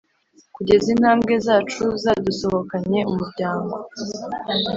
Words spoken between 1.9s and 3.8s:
zadusohokanye umuryango...